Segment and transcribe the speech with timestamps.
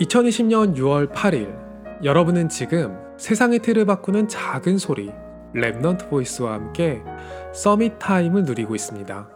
[0.00, 1.54] 2020년 6월 8일
[2.02, 5.10] 여러분은 지금 세상의 틀을 바꾸는 작은 소리
[5.54, 7.02] Remnant Voice와 함께
[7.52, 9.28] Summit Time을 누리고 있습니다.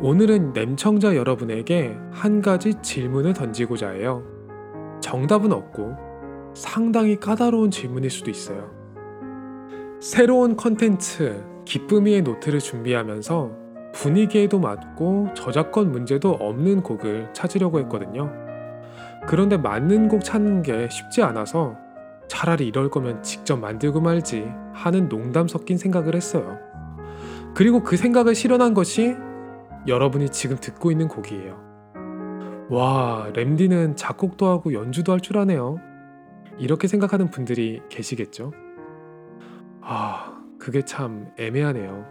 [0.00, 4.22] 오늘은 렘청자 여러분에게 한 가지 질문을 던지고자 해요.
[5.00, 5.96] 정답은 없고
[6.54, 8.70] 상당히 까다로운 질문일 수도 있어요.
[9.98, 13.50] 새로운 컨텐츠 기쁨이의 노트를 준비하면서
[13.94, 18.47] 분위기에도 맞고 저작권 문제도 없는 곡을 찾으려고 했거든요.
[19.26, 21.76] 그런데 맞는 곡 찾는 게 쉽지 않아서
[22.28, 26.58] 차라리 이럴 거면 직접 만들고 말지 하는 농담 섞인 생각을 했어요.
[27.54, 29.16] 그리고 그 생각을 실현한 것이
[29.86, 31.68] 여러분이 지금 듣고 있는 곡이에요.
[32.70, 35.78] 와, 램디는 작곡도 하고 연주도 할 줄 아네요.
[36.58, 38.52] 이렇게 생각하는 분들이 계시겠죠?
[39.80, 42.04] 아, 그게 참 애매하네요.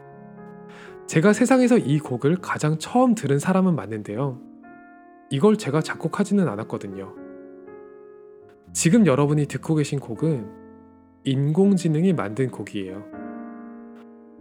[1.06, 4.40] 제가 세상에서 이 곡을 가장 처음 들은 사람은 맞는데요.
[5.30, 7.14] 이걸 제가 작곡하지는 않았거든요.
[8.74, 10.48] 지금 여러분이 듣고 계신 곡은
[11.24, 13.04] 인공지능이 만든 곡이에요.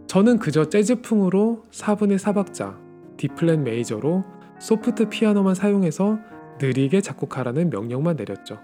[0.07, 2.77] 저는 그저 재즈풍으로 4분의 4박자,
[3.17, 4.23] 디플랫 메이저로
[4.59, 6.17] 소프트 피아노만 사용해서
[6.59, 8.59] 느리게 작곡하라는 명령만 내렸죠.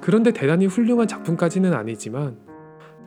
[0.00, 2.38] 그런데 대단히 훌륭한 작품까지는 아니지만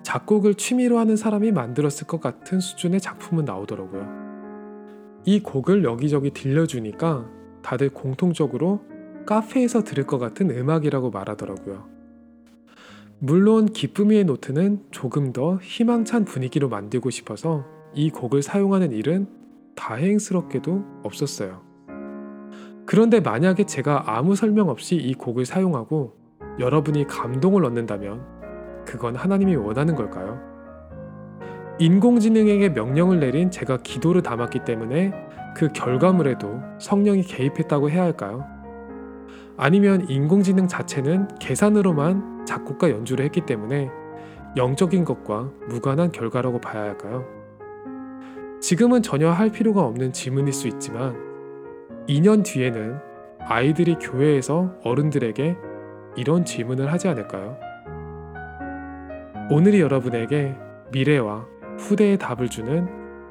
[0.03, 4.08] 작곡을 취미로 하는 사람이 만들었을 것 같은 수준의 작품은 나오더라고요.
[5.25, 8.81] 이 곡을 여기저기 들려주니까 다들 공통적으로
[9.25, 11.88] 카페에서 들을 것 같은 음악이라고 말하더라고요.
[13.19, 19.27] 물론 기쁨이의 노트는 조금 더 희망찬 분위기로 만들고 싶어서 이 곡을 사용하는 일은
[19.75, 21.61] 다행스럽게도 없었어요.
[22.85, 26.15] 그런데 만약에 제가 아무 설명 없이 이 곡을 사용하고
[26.59, 28.25] 여러분이 감동을 얻는다면
[28.85, 30.39] 그건 하나님이 원하는 걸까요?
[31.80, 35.14] 인공지능에게 명령을 내린 제가 기도를 담았기 때문에
[35.55, 38.45] 그 결과물에도 성령이 개입했다고 해야 할까요?
[39.58, 43.89] 아니면 인공지능 자체는 계산으로만 작곡과 연주를 했기 때문에
[44.55, 47.26] 영적인 것과 무관한 결과라고 봐야 할까요?
[48.61, 51.15] 지금은 전혀 할 필요가 없는 질문일 수 있지만
[52.08, 52.98] 2년 뒤에는
[53.42, 55.58] 아이들이 교회에서 어른들에게
[56.16, 57.58] 이런 질문을 하지 않을까요?
[59.52, 60.55] 오늘이 여러분에게
[60.92, 61.45] 미래와
[61.77, 62.98] 후대의 답을 주는